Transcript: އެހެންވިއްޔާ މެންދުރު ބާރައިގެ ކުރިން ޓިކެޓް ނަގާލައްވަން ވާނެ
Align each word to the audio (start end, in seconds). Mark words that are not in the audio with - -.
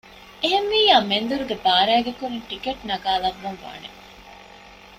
އެހެންވިއްޔާ 0.41 0.95
މެންދުރު 1.09 1.45
ބާރައިގެ 1.65 2.11
ކުރިން 2.19 2.41
ޓިކެޓް 2.49 2.81
ނަގާލައްވަން 2.89 3.59
ވާނެ 3.63 3.89